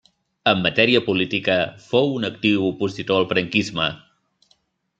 [0.51, 1.57] En matèria política,
[1.91, 3.87] fou un actiu opositor al franquisme.